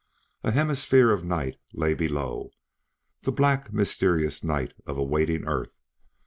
[0.43, 2.49] A hemisphere of night lay below
[3.21, 5.77] the black, mysterious night of a waiting Earth.